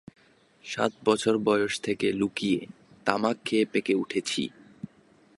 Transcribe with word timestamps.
সাত 0.65 0.91
বছর 1.05 1.33
বয়স 1.37 1.73
থেকে 1.79 2.07
লুকিয়ে 2.11 2.59
তামাক 3.05 3.37
খেয়ে 3.45 3.65
পেকে 3.65 3.93
উঠেছি। 3.95 4.43